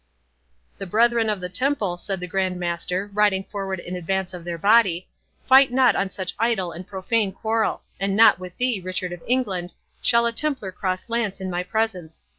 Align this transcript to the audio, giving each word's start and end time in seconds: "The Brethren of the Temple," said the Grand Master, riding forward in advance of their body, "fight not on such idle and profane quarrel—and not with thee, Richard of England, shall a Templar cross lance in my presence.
"The 0.79 0.87
Brethren 0.87 1.29
of 1.29 1.41
the 1.41 1.47
Temple," 1.47 1.95
said 1.95 2.19
the 2.19 2.27
Grand 2.27 2.59
Master, 2.59 3.11
riding 3.13 3.43
forward 3.43 3.79
in 3.79 3.95
advance 3.95 4.33
of 4.33 4.43
their 4.43 4.57
body, 4.57 5.07
"fight 5.45 5.71
not 5.71 5.95
on 5.95 6.09
such 6.09 6.33
idle 6.39 6.71
and 6.71 6.87
profane 6.87 7.31
quarrel—and 7.31 8.15
not 8.15 8.39
with 8.39 8.57
thee, 8.57 8.81
Richard 8.83 9.11
of 9.11 9.21
England, 9.27 9.75
shall 10.01 10.25
a 10.25 10.31
Templar 10.31 10.71
cross 10.71 11.07
lance 11.07 11.39
in 11.39 11.51
my 11.51 11.61
presence. 11.61 12.25